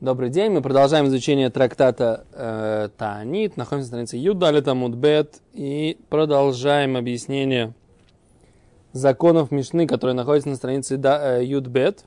[0.00, 6.96] Добрый день, мы продолжаем изучение трактата э, Таанит, находимся на странице Юдали Тамудбет и продолжаем
[6.96, 7.72] объяснение
[8.92, 12.04] законов Мишны, которые находятся на странице да, э, Юдбет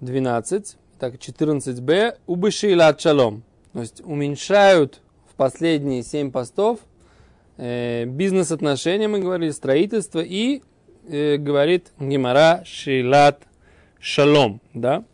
[0.00, 6.80] 12, так 14b, убыши лад шалом, то есть уменьшают в последние 7 постов
[7.58, 10.62] э, бизнес-отношения, мы говорили, строительство и
[11.06, 13.40] э, говорит Гимара Шилат
[14.00, 15.04] Шалом, да,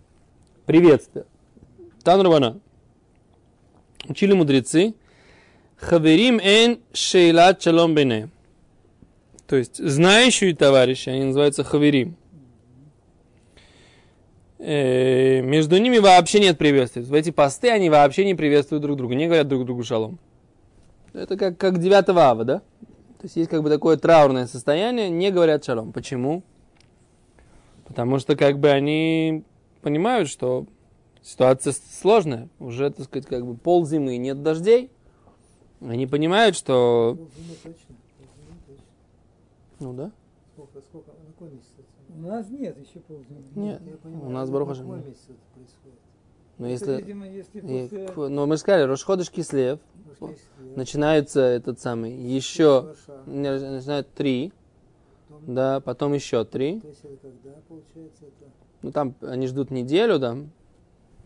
[0.64, 1.26] приветствие.
[2.08, 2.58] Танрубана.
[4.08, 4.94] Учили мудрецы.
[5.76, 8.30] Хаверим эн шейлат шалом бене.
[9.46, 12.16] То есть, знающие товарищи, они называются хаверим.
[14.58, 17.02] Э, между ними вообще нет приветствия.
[17.02, 20.18] В эти посты они вообще не приветствуют друг друга, не говорят друг другу шалом.
[21.12, 22.58] Это как, как 9 ава, да?
[23.18, 25.92] То есть есть как бы такое траурное состояние, не говорят шалом.
[25.92, 26.42] Почему?
[27.86, 29.44] Потому что как бы они
[29.82, 30.64] понимают, что
[31.22, 32.48] Ситуация сложная.
[32.58, 34.90] Уже, так сказать, как бы пол зимы нет дождей.
[35.80, 37.16] Они понимают, что...
[39.80, 40.10] Ну да.
[40.54, 41.68] Сколько, сколько, на какой месяц?
[42.16, 43.42] У нас нет еще ползимы.
[43.54, 45.98] Нет, я понимаю, у нас Баруха На какой месяц это происходит?
[46.58, 46.96] Но Это, если...
[46.96, 48.08] видимо, если и- после...
[48.08, 49.78] к- но мы же сказали, Рошходыш Кислев,
[50.18, 50.34] слива,
[50.74, 52.92] начинается этот самый, еще,
[53.26, 54.52] начинают три,
[55.28, 56.80] потом- да, потом еще три.
[56.80, 58.50] То есть это когда получается это?
[58.82, 60.36] Ну там они ждут неделю, да.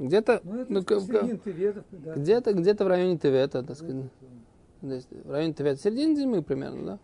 [0.02, 2.14] Где-то, Ну, ну, да.
[2.16, 4.06] где-то, где-то в районе Тевета, так сказать.
[4.80, 6.98] То есть в районе Тевета, середина зимы примерно,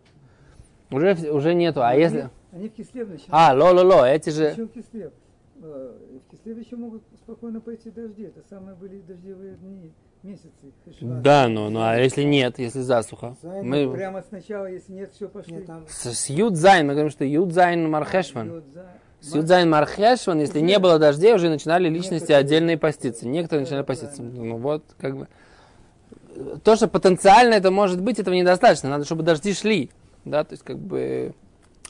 [0.91, 0.95] да.
[0.95, 2.29] Уже, уже нету, а если...
[2.51, 3.29] Они в Кислев начинают.
[3.29, 4.49] А, ло-ло-ло, эти же...
[4.49, 5.13] Причем Кислев?
[5.61, 5.91] Э,
[6.27, 8.23] В Кислев еще могут спокойно пойти дожди.
[8.23, 10.49] Это самые были дождевые дни, месяцы.
[10.83, 11.21] Хешва.
[11.21, 13.37] Да, ну, ну, а если нет, если засуха?
[13.41, 15.53] Зайн, Мы Прямо сначала, если нет, все пошли.
[15.53, 18.47] Нет, там с, с Юдзайн, мы говорим, что Юдзайн Мархешван.
[18.47, 18.63] Йод,
[19.21, 23.27] за- С Юдзайн Мархешван, если не было дождей, уже начинали личности отдельные поститься.
[23.27, 24.21] Некоторые начинали поститься.
[24.21, 25.27] Ну вот, как бы...
[26.63, 28.89] То, что потенциально это может быть, этого недостаточно.
[28.89, 29.89] Надо, чтобы дожди шли.
[30.25, 31.33] Да, то есть, как бы...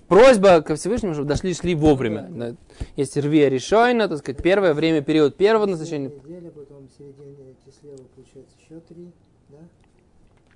[0.08, 2.28] Просьба ко Всевышнему, чтобы дошли шли вовремя.
[2.32, 2.56] Да.
[2.96, 6.10] Есть рвия решойна, так сказать, первое время, период первого назначения.
[6.10, 9.12] неделя, потом в середине Кислева получается еще три,
[9.50, 9.58] да?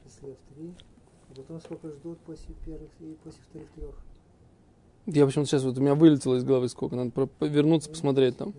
[0.03, 0.74] Кислев три.
[1.30, 3.96] А потом сколько ждут после первых и после вторых трех?
[5.06, 6.96] Я почему-то сейчас вот у меня вылетело из головы сколько.
[6.96, 8.53] Надо повернуться, посмотреть там.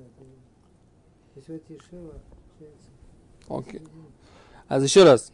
[3.48, 3.82] Окей.
[4.68, 5.32] А еще раз.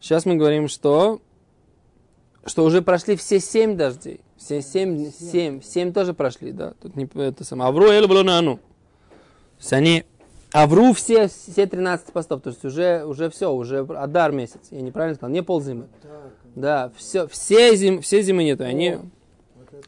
[0.00, 1.20] Сейчас мы говорим, что
[2.46, 4.20] что уже прошли все семь дождей.
[4.36, 6.74] Все семь, семь, семь тоже прошли, да.
[6.80, 7.68] Тут не это самое.
[7.68, 8.56] Авру эль было на ану.
[8.56, 8.62] То
[9.58, 10.04] есть они
[10.52, 12.42] Авру все, все 13 постов.
[12.42, 14.60] То есть уже, уже все, уже Адар месяц.
[14.70, 15.88] Я неправильно сказал, не ползимы.
[16.54, 18.64] Да, все, все, зим, все зимы нету.
[18.64, 18.98] Они,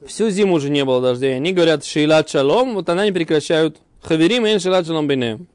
[0.06, 1.37] Всю зиму уже не было дождей.
[1.37, 3.78] Они говорят Шейлат Шалом, вот она не прекращают.
[4.03, 5.49] Хаверим и Шейлат Шалом Бенеем.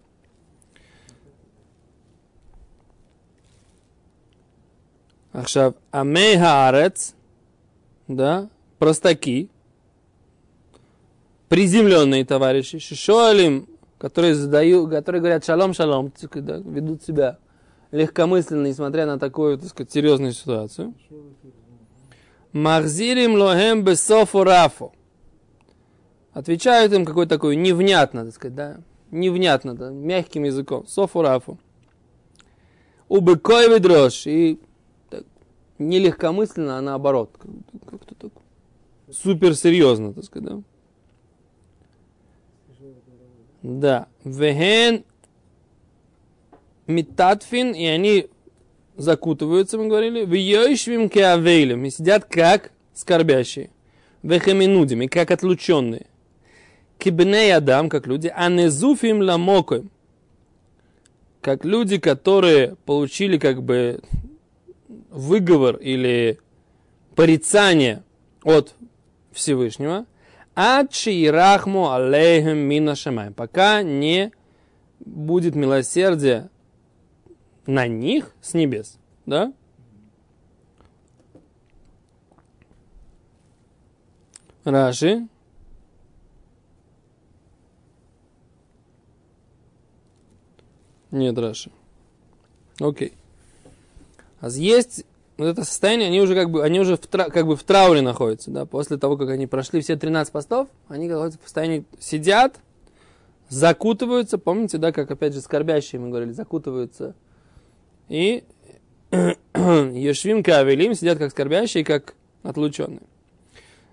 [5.31, 7.16] Ахшав, Амей Хаарец,
[8.07, 9.49] да, простаки,
[11.49, 13.67] приземленные товарищи, Шишолим,
[13.97, 17.39] которые задают, которые говорят шалом, шалом, ведут себя
[17.91, 20.93] легкомысленно, несмотря на такую, так сказать, серьезную ситуацию.
[22.53, 24.94] Махзирим лохем бесофу рафу.
[26.34, 28.78] Отвечают им какой-то такой невнятно, так сказать, да,
[29.12, 31.59] невнятно, да, мягким языком, софу рафу.
[33.08, 34.59] Убыкой дрожь и
[35.09, 35.25] так,
[35.78, 38.31] не легкомысленно, а наоборот, как- как-то так
[39.12, 40.62] супер серьезно, так сказать, да.
[43.62, 44.08] Да.
[44.24, 45.06] Вехен
[46.88, 48.28] митатфин, и они
[48.95, 53.69] закутываются, мы говорили, в йойшвим кеавейлем, и сидят как скорбящие.
[54.21, 56.05] Вехеминудим, и как отлученные.
[56.97, 59.89] Кибней адам, как люди, а незуфим ламокоем,
[61.41, 63.99] как люди, которые получили как бы
[65.09, 66.39] выговор или
[67.15, 68.03] порицание
[68.43, 68.75] от
[69.33, 70.05] Всевышнего,
[70.55, 73.31] Ачирахму алейхем мина шамай.
[73.31, 74.31] Пока не
[74.99, 76.49] будет милосердие
[77.65, 78.97] на них с небес.
[79.25, 79.53] Да?
[84.63, 85.27] Раши.
[91.11, 91.71] Нет, Раши.
[92.79, 93.13] Окей.
[94.39, 95.05] А есть
[95.37, 98.01] вот это состояние, они уже как бы, они уже в, тра- как бы в трауре
[98.01, 102.59] находятся, да, после того, как они прошли все 13 постов, они находятся в состоянии, сидят,
[103.49, 107.15] закутываются, помните, да, как опять же скорбящие, мы говорили, закутываются,
[108.13, 108.43] и
[109.11, 112.13] Ешвим Кавелим сидят как скорбящие, как
[112.43, 113.01] отлученные.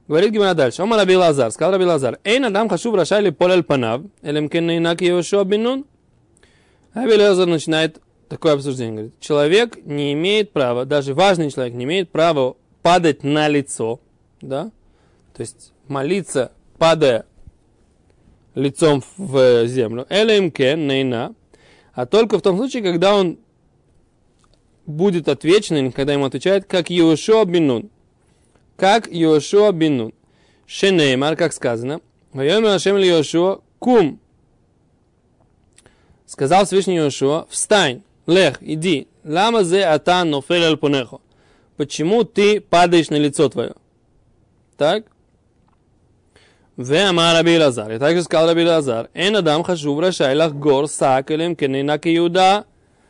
[0.06, 0.82] Говорит Гимара дальше.
[0.82, 4.67] Омар Раби Лазар, сказал Раби Лазар, Эйн адам хашув рашай ли полел панав, элем кен
[4.67, 5.84] нейнак Йошуа бен Нун.
[6.93, 8.93] Абелезер начинает такое обсуждение.
[8.93, 14.00] Говорит, человек не имеет права, даже важный человек не имеет права падать на лицо,
[14.43, 14.70] да,
[15.34, 17.25] то есть молиться, падая
[18.55, 20.06] лицом в землю.
[20.11, 21.34] Элемке нейна,
[21.94, 23.38] а только в том случае, когда он
[24.86, 27.90] будет отвечен, когда ему отвечает, как Йошуа бинун.
[28.78, 30.13] Как Йошуа бинун.
[30.68, 32.02] Шенеймар, как сказано,
[32.34, 34.19] Вайомер Ашем ли Йошуа, кум.
[36.25, 41.19] Сказал Всевышний Йошуа, встань, лех, иди, лама зе ата нофель аль понехо.
[41.78, 43.75] Почему ты падаешь на лицо твое?
[44.78, 45.06] Так?
[46.78, 51.56] ואמר רבי אלעזר, также сказал רבי אלעזר, אין אדם חשוב רשאי לחגור שק אלא אם
[51.56, 52.60] כן אינה כיהודה,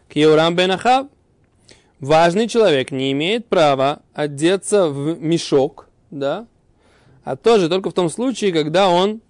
[0.10, 1.06] כיהורם בן אחאב.
[2.01, 6.47] Важный человек не имеет права одеться в мешок, да,
[7.25, 9.21] а тоже только в том случае, когда он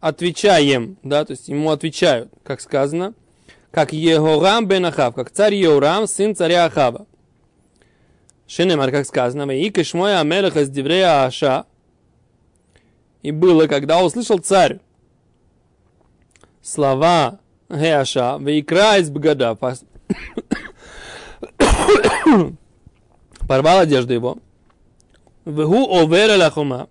[0.00, 3.14] отвечаем, да, то есть ему отвечают, как сказано,
[3.70, 7.06] как Егорам бен Ахав, как царь Еурам, сын царя Ахава.
[8.48, 11.64] Шенемар, как сказано, и кишмоя амелеха с деврея Аша,
[13.22, 14.80] и было, когда услышал царь
[16.60, 17.38] слова
[17.68, 19.56] Геаша, Вейкра из Бгада,
[23.48, 24.38] порвал одежду его,
[25.44, 26.88] Вегу овер лахума,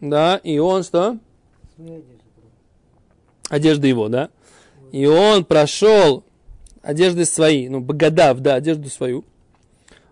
[0.00, 1.18] да, и он что?
[3.48, 4.30] Одежда его, да.
[4.92, 6.24] И он прошел
[6.82, 9.24] одежды свои, ну, Багадав, да, одежду свою.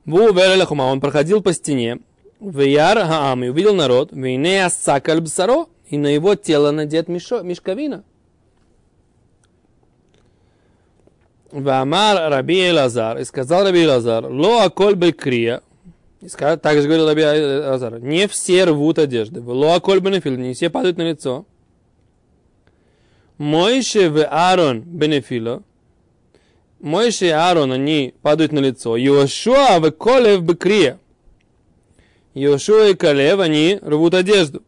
[0.04, 2.00] Ву лахума, он проходил по стене.
[2.40, 4.12] Вияр Хаам, и увидел народ.
[4.12, 8.04] Вейне Асакаль Бсаро, и на его тело надет мешковина.
[11.54, 15.62] Вамар Раби Лазар, и сказал Раби Лазар, Ло Аколь Бекрия,
[16.20, 19.40] и сказал, так же говорил Раби Лазар, не все рвут одежды.
[19.40, 21.46] Ло Аколь Бенефил, не все падают на лицо.
[23.38, 25.62] Мойше в Аарон Бенефило,
[26.80, 28.96] Мойше и Аарон, они падают на лицо.
[28.96, 30.98] Йошуа в Колев Бекрия.
[32.34, 34.62] Йошуа и Калев, они рвут одежду.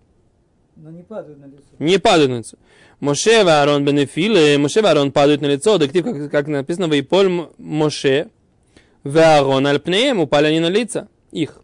[0.76, 1.65] Но не падают на лицо.
[1.78, 2.56] Не падают на лицо.
[3.00, 5.76] Моше Аарон Бенефиле, Моше Аарон падают на лицо.
[5.76, 8.28] Дектив, как, как написано, Вейполь Моше,
[9.04, 11.60] в Аарон Альпнеем, упали они на лица их.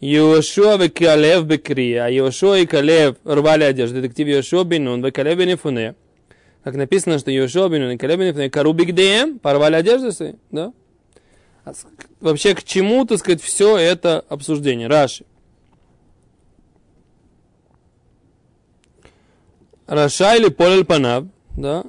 [0.00, 4.02] Йошуа и Калев Бекрия, Йошуа и Калев рвали одежду.
[4.02, 5.94] Дектив Йошуа Бенун, Калев Бенефуне.
[6.62, 10.72] Как написано, что Йошуа Бенун и Калев Бенефуне, Кару Бигдеем, порвали одежду свои, да?
[12.20, 14.86] Вообще к чему, так сказать, все это обсуждение?
[14.86, 15.24] Раши.
[19.86, 21.24] Раша или полель панав,
[21.56, 21.84] да,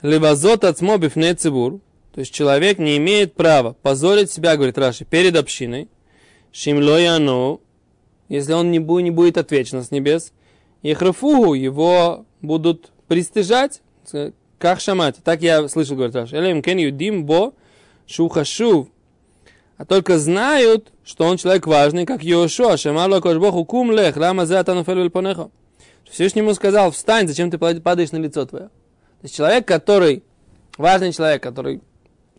[0.00, 1.80] либазот ацмо бифне цибур,
[2.12, 5.88] то есть человек не имеет права позорить себя, говорит Раши, перед общиной,
[6.52, 7.60] шимло яну,
[8.28, 10.32] если он не будет, не будет отвечен с небес,
[10.82, 13.82] и храфугу его будут пристыжать,
[14.58, 15.16] как шамать.
[15.22, 16.36] Так я слышал, говорит Раши.
[16.36, 17.52] Элем кен юдим бо
[18.06, 18.88] шухашув.
[19.76, 24.58] А только знают, что он человек важный, как Йошуа, шамарло кошбоху кум лех, лама зе
[24.58, 24.84] атану
[26.12, 26.14] понехо.
[26.14, 28.66] Всевышнему сказал, встань, зачем ты падаешь на лицо твое.
[28.66, 30.22] То есть человек, который,
[30.76, 31.80] важный человек, который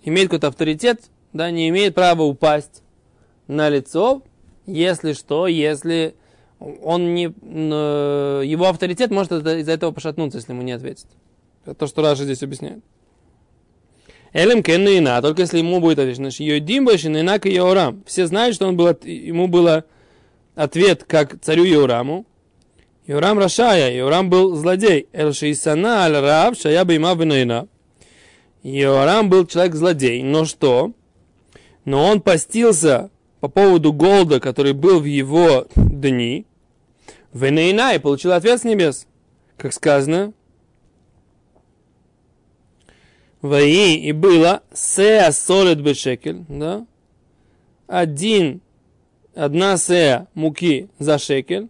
[0.03, 1.01] имеет какой-то авторитет,
[1.33, 2.83] да, не имеет права упасть
[3.47, 4.21] на лицо,
[4.65, 6.15] если что, если
[6.59, 11.07] он не, его авторитет может из-за этого пошатнуться, если ему не ответит.
[11.65, 12.83] Это то, что Раша здесь объясняет.
[14.33, 18.03] Элем кенна, только если ему будет отвечено, Йодим Башининак и Йорам.
[18.05, 19.85] Все знают, что он был, ему было
[20.55, 22.25] ответ как царю Йораму,
[23.05, 25.07] Йорам Рашая, Йорам был злодей.
[25.11, 27.67] Эл Шейсана Аль Рав, Шая Бейма Винайна.
[28.63, 30.23] Йорам был человек злодей.
[30.23, 30.93] Но что?
[31.83, 33.09] Но он постился
[33.41, 36.45] по поводу голода, который был в его дни.
[37.33, 39.05] Винайна и получил ответ с небес.
[39.57, 40.33] Как сказано,
[43.41, 46.87] Ваи и было сеа солид бешекель, да?
[47.87, 48.61] Один,
[49.35, 51.67] одна сеа муки за шекель,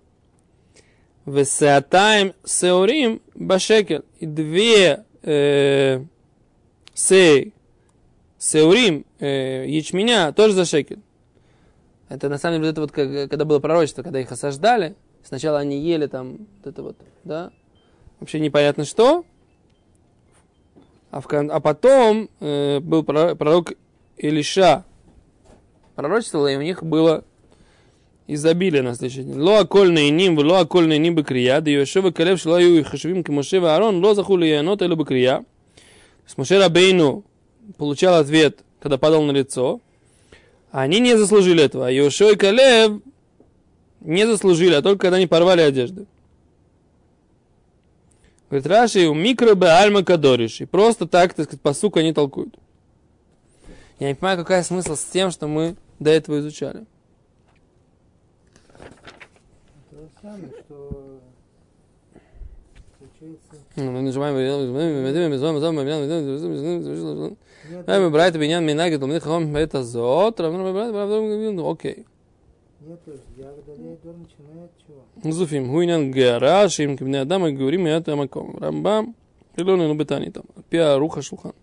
[1.25, 4.03] Весеатаем сеорим башекель.
[4.19, 6.03] И две э,
[6.93, 7.51] се,
[8.37, 10.99] сеорим э, ячменя тоже за шекель.
[12.09, 14.95] Это на самом деле это вот когда было пророчество, когда их осаждали.
[15.23, 17.51] Сначала они ели там вот это вот, да,
[18.19, 19.25] вообще непонятно что.
[21.09, 23.73] А, в, а потом э, был пророк
[24.17, 24.83] Илиша.
[25.95, 27.23] Пророчествовал, и у них было
[28.27, 29.39] изобилие на следующий день.
[29.39, 34.03] Ло акольный ним, ло акольный ним бекрия, да Йошева Калев шло ю хашвим Моше Аарон,
[34.03, 35.45] ло захули янот или бекрия.
[36.25, 37.23] С Моше Рабейну
[37.77, 39.81] получал ответ, когда падал на лицо.
[40.71, 41.87] Они не заслужили этого.
[41.87, 43.01] А Йошева и Калев
[44.01, 46.05] не заслужили, а только когда они порвали одежды.
[48.49, 50.61] Говорит, Раши, у микробе альма кадориш.
[50.61, 52.55] И просто так, так сказать, по суку они толкуют.
[53.99, 56.85] Я не понимаю, какой смысл с тем, что мы до этого изучали.
[60.23, 61.19] самый, что
[63.75, 64.35] мы нажимаем
[68.11, 72.05] Брайт Биньян Минагит, у меня хом это зот, равно Брайт Биньян, окей.
[72.79, 75.31] Нет, то есть я удаляю дом, начинает чего?
[75.31, 78.57] Зуфим, хуйнян гараж, им кибне адам, и говорим, я это маком.
[78.57, 79.15] Рамбам,
[79.55, 81.53] Илон, ну бетани там, пиа руха шухан.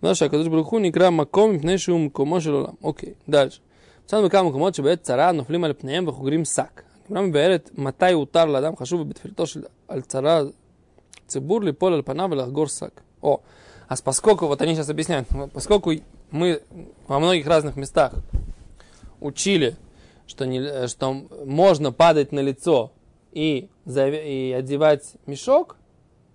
[0.00, 2.78] Знаешь, а когда Бруху не кра маком, пнеши шум, комо шелолам.
[2.82, 3.60] Окей, дальше.
[4.06, 6.86] Псан векам комот, чтобы бет цара, но флима аль пнеем, вахугрим сак.
[7.07, 10.41] הגמרא מבארת מתי הותר לאדם חשוב בתפילתו של על צרה
[11.27, 13.01] ציבור ליפול על פניו ולחגור שק.
[13.23, 13.39] О,
[13.87, 15.93] а поскольку, вот они сейчас объясняют, поскольку
[16.31, 16.61] мы
[17.07, 18.13] во многих разных местах
[19.21, 19.75] учили,
[20.27, 21.13] что, не, что
[21.45, 22.91] можно падать на лицо
[23.31, 25.77] и, зави- и одевать мешок,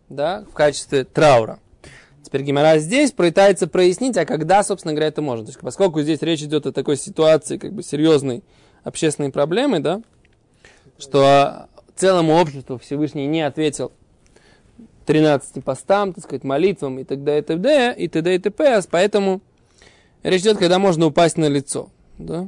[0.08, 1.58] да, в качестве траура.
[2.22, 5.44] Теперь Гимара здесь пытается прояснить, а когда, собственно говоря, это можно.
[5.46, 8.42] То есть, поскольку здесь речь идет о такой ситуации, как бы серьезной
[8.84, 10.02] общественной проблемы, да,
[11.03, 13.91] что целому обществу Всевышний не ответил
[15.05, 17.39] 13 постам, так сказать, молитвам и т.д.
[17.39, 17.95] и т.д.
[17.97, 18.35] и т.д.
[18.35, 18.81] и т.п.
[18.89, 19.41] Поэтому
[20.23, 22.47] речь идет, когда можно упасть на лицо, да.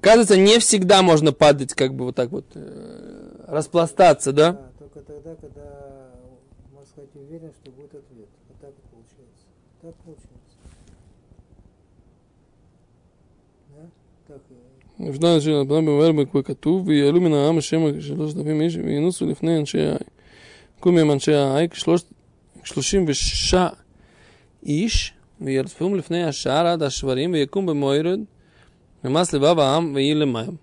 [0.00, 4.52] Кажется, не всегда можно падать, как бы вот так вот, э, распластаться, да?
[4.52, 6.10] Да, только тогда, когда,
[6.72, 8.28] можно сказать, уверен, что будет ответ.
[8.48, 9.46] Вот так получается.
[9.80, 10.36] Так получается.
[13.74, 13.88] Да?
[14.28, 14.42] Так
[14.99, 19.57] לפני אנשי רבנם במובן בקבוע כתוב, ויעלו מן העם השם שלוש אלפים איש, וינוסו לפני
[19.57, 19.97] אנשי האי.
[20.77, 21.67] יקום מהם אנשי האי
[22.63, 23.67] כשלושים ושישה
[24.65, 28.19] איש, וירדפום לפני השער עד השברים, ויקום במוירד,
[29.03, 30.55] ומס לבב העם, ויהי למים.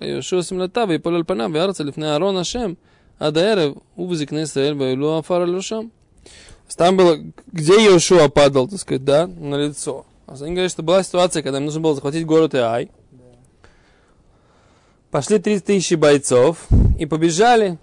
[0.00, 2.72] ויהושע שמלתה, ויפול על פניו, וארצה לפני אהרון השם,
[3.20, 5.86] עד הערב, ובזקני ישראל, ויעלו עפר על ראשם.
[6.64, 7.18] То есть Там было,
[7.52, 10.06] где Иошуа падал, так сказать, да, на лицо.
[10.26, 12.90] А они говорят, что была ситуация, когда им нужно было захватить город Иай.
[15.11, 16.67] Пошли 30 тысяч бойцов
[16.99, 17.79] и побежали,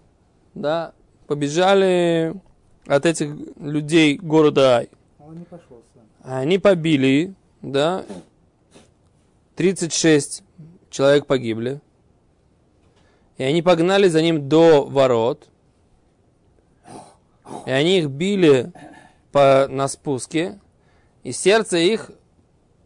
[0.54, 0.92] да,
[1.26, 2.34] побежали
[2.86, 4.90] от этих людей города Ай.
[5.18, 6.04] Он не пошел сам.
[6.22, 8.04] Они побили, да,
[9.56, 10.44] 36
[10.88, 11.80] человек погибли.
[13.38, 15.48] И они погнали за ним до ворот.
[17.66, 18.72] И они их били
[19.32, 20.60] по, на спуске.
[21.24, 22.12] И сердце их,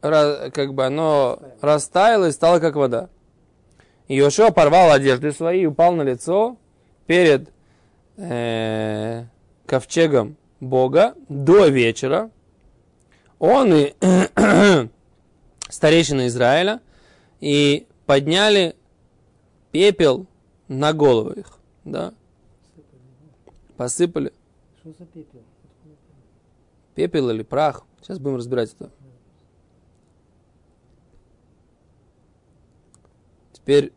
[0.01, 3.11] как бы оно растаяло и стало как вода.
[4.11, 6.57] И Йошуа порвал одежды свои и упал на лицо
[7.07, 7.49] перед
[8.17, 9.27] э,
[9.67, 12.33] ковчегом Бога до вечера.
[13.39, 13.95] Он и
[15.69, 16.81] старейшины Израиля
[17.39, 18.75] и подняли
[19.71, 20.27] пепел
[20.67, 22.13] на головы их, да,
[23.77, 24.33] посыпали
[24.81, 25.41] Что за пепел?
[26.97, 27.85] Пепел или прах.
[28.03, 28.91] Сейчас будем разбирать это.
[33.53, 33.93] Теперь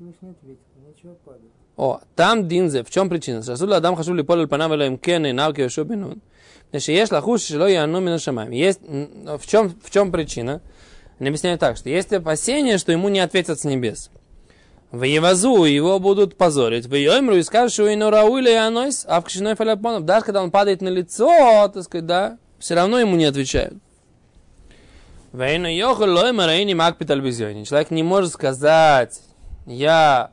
[0.10, 1.50] Всевышний ответил, нечего падать.
[1.76, 3.42] О, там דין в чем причина?
[3.42, 6.18] שאסור לאדם חשוב ליפול על פניו אלא אם כן עיניו כיהושע בן נון.
[6.68, 8.52] מפני שיש לחוש שלא יענו מן השמיים.
[8.52, 10.60] Есть, м, в чем, в чем причина?
[11.18, 14.10] Они объясняют так, что есть опасение, что ему не ответят с небес.
[14.92, 16.86] В Евазу его будут позорить.
[16.86, 20.04] В Йоймру и скажут, что ино рауили анойс, а в кшиной фаляпонов.
[20.04, 23.74] Даже когда он падает на лицо, так сказать, да, все равно ему не отвечают.
[25.32, 27.64] Вейна йохал лой марайни макпит альбизиони.
[27.64, 29.20] Человек не может сказать,
[29.71, 30.31] я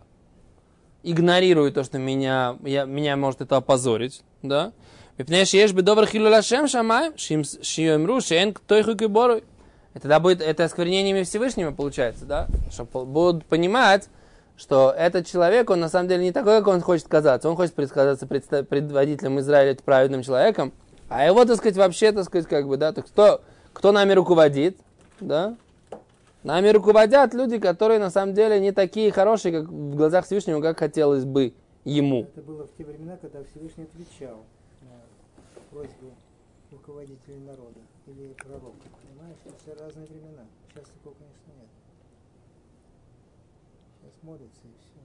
[1.02, 4.72] игнорирую то, что меня, я, меня может это опозорить, да?
[5.16, 9.44] Мипней шеешь бы добрых хилулашем шамай, шиемру, шен той хукиборой.
[9.94, 12.46] И тогда будет это осквернениями Всевышнего получается, да?
[12.70, 14.08] Чтобы будут понимать,
[14.56, 17.48] что этот человек, он на самом деле не такой, как он хочет казаться.
[17.48, 20.72] Он хочет предсказаться предводителем Израиля, праведным человеком.
[21.08, 23.40] А его, так сказать, вообще, так сказать, как бы, да, то кто,
[23.72, 24.76] кто нами руководит,
[25.20, 25.56] да?
[26.48, 30.78] Нами руководят люди, которые на самом деле не такие хорошие, как в глазах Всевышнего, как
[30.78, 31.52] хотелось бы
[31.84, 32.22] ему.
[32.22, 34.46] Это было в те времена, когда Всевышний отвечал
[34.80, 34.96] на
[35.70, 36.08] просьбы
[36.72, 38.72] руководителей народа или пророков.
[38.80, 40.44] Понимаешь, это все разные времена.
[40.72, 41.68] Сейчас такого, конечно, нет.
[44.00, 45.00] Сейчас молятся и все.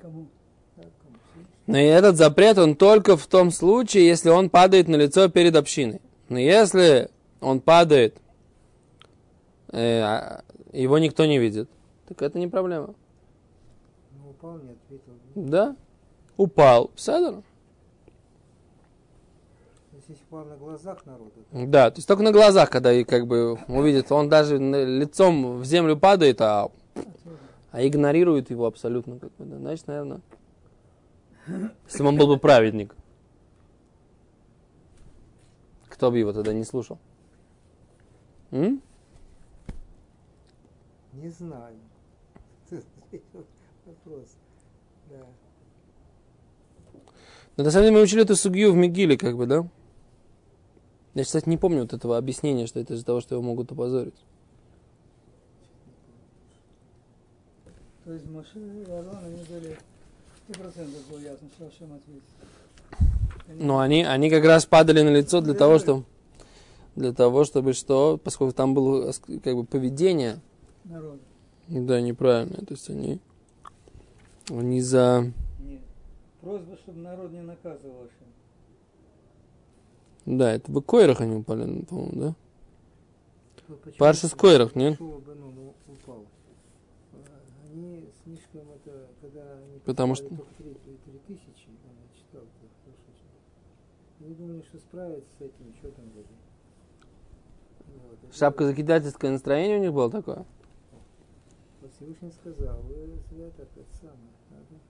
[0.00, 0.26] Кому?
[0.74, 1.46] Так, кому?
[1.66, 5.54] Но и этот запрет, он только в том случае, если он падает на лицо перед
[5.54, 6.00] общиной.
[6.30, 7.10] Но если
[7.42, 8.16] он падает,
[9.72, 11.68] его никто не видит,
[12.08, 12.94] так это не проблема.
[14.12, 15.12] Ну, упал, не ответил.
[15.34, 15.76] Да?
[16.36, 16.90] Упал.
[20.30, 24.10] Упал на глазах народа, Да, то есть только на глазах, когда и как бы увидит,
[24.10, 26.70] он даже лицом в землю падает, а,
[27.70, 29.18] а игнорирует его абсолютно.
[29.18, 29.58] Как бы, да.
[29.58, 30.20] Значит, наверное,
[31.86, 32.94] если бы он был бы праведник,
[35.88, 36.98] кто бы его тогда не слушал?
[38.52, 38.82] М?
[41.12, 41.76] Не знаю.
[42.70, 44.28] Вопрос.
[45.10, 45.26] Да.
[47.56, 49.66] Но на самом деле мы учили эту сугию в Мигиле, как бы, да?
[51.14, 54.14] Я, кстати, не помню вот этого объяснения, что это из-за того, что его могут опозорить.
[58.04, 59.78] То есть Моше и Аарон, они были
[60.48, 62.22] 100% было ясно, что Ашем ответит.
[63.48, 66.04] Они- Но они, они как раз падали на лицо для того, что
[66.96, 69.12] для того, чтобы что, поскольку там было
[69.44, 70.40] как бы поведение,
[70.90, 71.20] Народ.
[71.68, 73.20] да, неправильное, то есть они,
[74.48, 75.80] они за, Нет.
[76.40, 78.26] Просьба, чтобы народ не наказывал Ашем.
[80.38, 82.34] да, это в Койрах они упали, по-моему, да?
[83.68, 84.98] Ну, почему Паршас Койрах, нет?
[84.98, 86.26] Бен Нун упал?
[87.72, 92.42] Они слишком это, когда они Потому что- только три, три, три тысячи, он я читал.
[94.18, 96.28] Они думали, что справятся с этим, что там вроде.
[98.24, 98.34] Вот.
[98.34, 100.44] Шапка закидательское настроение у них было такое?
[101.80, 104.80] Вот Всевышний сказал, вы зря это самое, надо,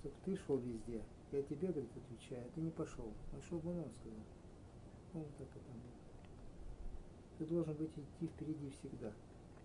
[0.00, 1.00] чтобы ты шел везде.
[1.32, 3.06] Я тебе, говорит, отвечаю, а ты не пошел.
[3.32, 4.24] Пошел бы он, сказал.
[5.14, 5.94] Ну, так это было.
[7.38, 9.12] Ты должен быть идти впереди всегда.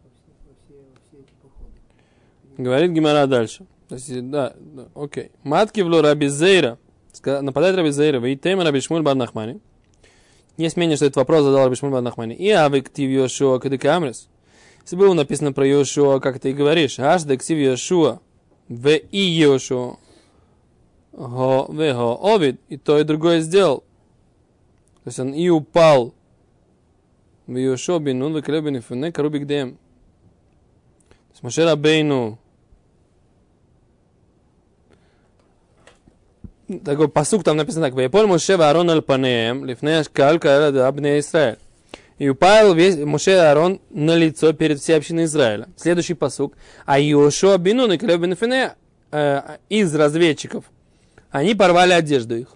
[0.04, 1.74] Во все, во все, во все эти походы.
[2.58, 3.66] Говорит Гимара дальше.
[3.90, 5.32] То есть, да, да, окей.
[5.44, 6.78] Матки в Раби Зейра.
[7.12, 8.20] Ска- Нападает Раби Зейра.
[8.20, 9.60] Вы тема Раби Шмуль бар Нахмани.
[10.58, 12.36] Есть мнение, что этот вопрос задал Раби Шмуль бар Нахмани.
[12.36, 14.30] И авиктив Йошуа кадык Амрис.
[14.86, 17.00] Если было написано про Йошуа, как ты и говоришь.
[17.00, 18.20] Аш дексив Йошуа.
[18.70, 19.98] В и Йошуа.
[21.12, 22.62] Го, в го, овид.
[22.70, 23.80] И то, и другое сделал.
[25.04, 26.14] То есть он и упал.
[27.48, 29.72] В Йошуа бин Нун, в Калеб бин Ифуне, Карубик Дем.
[29.72, 32.38] То есть Моше Рабейну
[36.84, 37.96] такой посук там написано так.
[37.96, 41.58] Вейполь Моше Аарон аль панеем, лифней ашкаль каэла абне Израиль.
[42.18, 45.68] И упал весь Муше Аарон на лицо перед всей общиной Израиля.
[45.76, 46.56] Следующий посук.
[46.86, 48.76] А Иошуа Бинун и Клеб Фине
[49.12, 50.66] э, из разведчиков,
[51.30, 52.56] они порвали одежду их.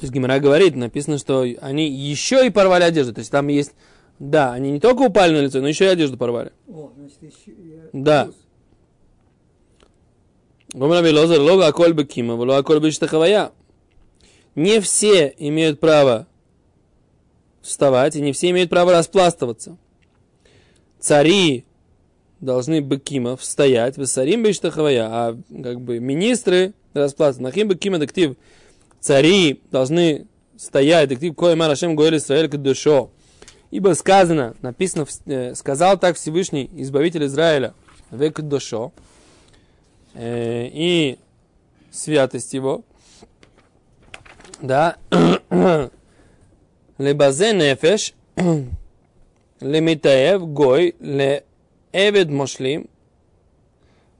[0.00, 3.12] То есть Гимара говорит, написано, что они еще и порвали одежду.
[3.12, 3.74] То есть там есть,
[4.18, 6.52] да, они не только упали на лицо, но еще и одежду порвали.
[6.68, 7.52] О, значит, еще...
[7.92, 8.30] Да.
[14.54, 16.28] Не все имеют право
[17.62, 19.76] вставать, и не все имеют право распластываться.
[20.98, 21.64] Цари
[22.40, 27.42] должны бекима стоять, высарим бештахавая, а как бы министры распластываться.
[27.42, 28.36] Нахим бекима дектив.
[29.00, 33.10] Цари должны стоять, дектив кое марашем гоэль Исраэль кадушо.
[33.70, 37.74] Ибо сказано, написано, э, сказал так Всевышний, Избавитель Израиля,
[38.10, 38.92] век душо,
[40.14, 41.18] э, и
[41.92, 42.84] святость его,
[44.60, 44.96] да,
[47.00, 48.14] лебазе нефеш,
[49.60, 52.88] лемитаев гой, леэвед мошлим,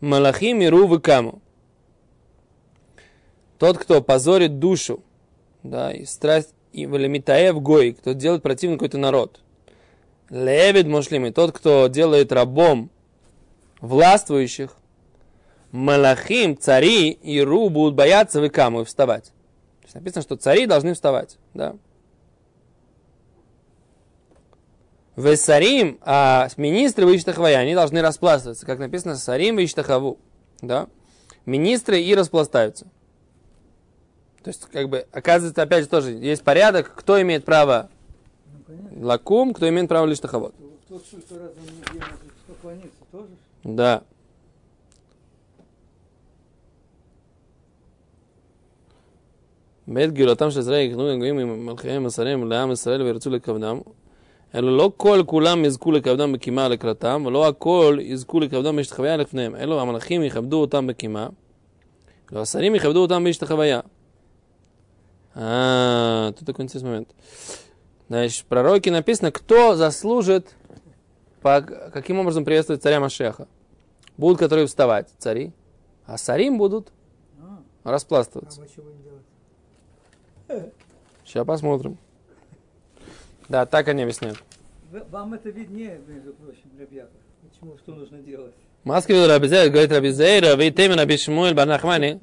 [0.01, 1.43] малахим иру выкаму.
[3.59, 5.03] Тот, кто позорит душу,
[5.62, 9.40] да, и страсть, и лемитаев гой, кто делает противный какой-то народ.
[10.31, 12.90] Леэвед мошлим, и тот, кто делает рабом
[13.81, 14.77] властвующих,
[15.73, 19.27] Малахим, цари и Ру будут бояться выкаму и вставать.
[19.27, 21.38] То есть написано, что цари должны вставать.
[21.55, 21.77] Да.
[25.15, 28.65] Весарим, а министры в Иштахвая, они должны распластываться.
[28.65, 30.17] Как написано, сарим в Иштахаву.
[30.62, 30.88] Да.
[31.45, 32.86] Министры и распластаются.
[34.43, 37.89] То есть, как бы, оказывается, опять же, тоже есть порядок, кто имеет право
[38.52, 39.06] Ну, понятно.
[39.06, 40.54] лакум, кто имеет право лиштахавод.
[40.88, 43.28] Тот, сколько раз он не может поклониться, тоже?
[43.28, 43.30] ж?
[43.63, 44.04] Да.
[49.88, 53.80] בעת גאולתם של ישראל יקנו גויים ממלכיהם ושריהם לעם ישראל וירצו לכבדם,
[54.56, 59.56] אלא לא כל כולם יזכו לכבדם בקימה לקראתם, ולא הכל יזכו לכבדם בהשתחוויה לפניהם.
[59.56, 61.28] אלו המלאכים יכבדו אותם בקימה,
[62.32, 63.82] ולא השרים יכבדו אותם בהשתחוויה.
[65.38, 67.10] А, тут такой интересный момент.
[68.08, 70.56] Значит, в пророке написано, кто заслужит,
[71.41, 73.48] по, каким образом приветствовать царя Машеха.
[74.17, 75.52] Будут, которые вставать, цари,
[76.06, 76.93] а сарим будут
[77.41, 78.62] А, А распластываться.
[78.62, 80.74] мы что будем делать?
[81.26, 81.98] Сейчас посмотрим.
[83.51, 84.39] Да, так они объясняют.
[85.11, 87.11] вам это виднее, между прочим, ребята,
[87.43, 87.77] Почему?
[87.79, 88.55] что нужно делать.
[88.85, 92.21] Маски Рабизейр, говорит Рабизейра, вы темен Раби Шмуэль Барнахмани.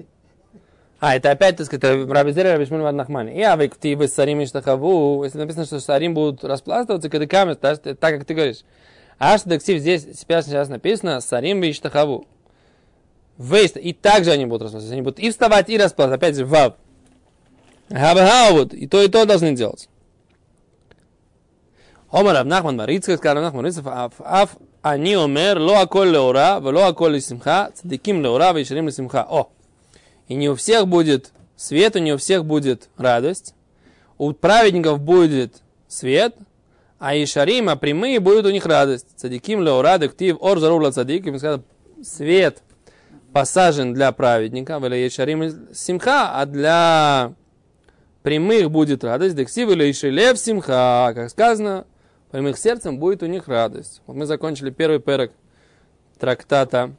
[1.01, 3.33] А, это опять, так сказать, Раби Зера, Раби Шмуль Нахмани.
[3.33, 7.55] И авик ты вы сарим и штахаву, если написано, что сарим будут распластываться, когда камень,
[7.55, 8.63] так, так как ты говоришь.
[9.19, 12.25] А что дексив здесь сейчас, сейчас написано сарим и штахаву.
[13.37, 14.93] Вейст, и также они будут распластываться.
[14.93, 16.15] Они будут и вставать, и распластываться.
[16.15, 16.75] Опять же, вав.
[17.89, 19.89] Хабахаут, и то, и то должны делать.
[22.10, 26.58] Омар Рав Нахман Марицкак, сказал Рав Нахман Марицкак, аф, аф, אני אומר, לא הכל לאורה
[26.62, 29.22] ולא הכל לשמחה, צדיקים לאורה וישרים לשמחה.
[29.28, 29.44] О,
[30.28, 33.54] и не у всех будет свет, и не у всех будет радость.
[34.18, 36.34] У праведников будет свет,
[36.98, 39.06] а Ишарим, а прямые будут у них радость.
[39.16, 41.26] Цадиким леора дектив ор зарула цадик.
[41.26, 41.64] И сказано,
[42.02, 42.62] свет
[43.32, 47.32] посажен для праведника, или Ишарим симха, а для
[48.22, 49.36] прямых будет радость.
[49.36, 51.84] Дексив или Ишелев симха, как сказано,
[52.31, 54.01] прямых сердцем будет у них радость.
[54.07, 55.31] Вот мы закончили первый перек
[56.19, 56.93] трактата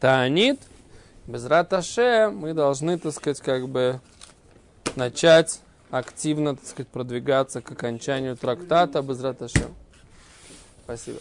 [0.00, 0.60] Таанит.
[1.26, 4.00] Без раташе мы должны, так сказать, как бы
[4.94, 9.68] начать активно, так сказать, продвигаться к окончанию трактата без раташе.
[10.84, 11.18] Спасибо.